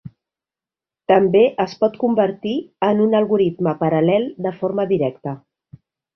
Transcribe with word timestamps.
També 1.11 1.41
es 1.65 1.75
pot 1.83 1.99
convertir 2.05 2.55
en 2.89 3.03
un 3.05 3.13
algoritme 3.21 3.75
paral·lel 3.83 4.27
de 4.49 4.55
forma 4.65 4.89
directa. 4.95 5.37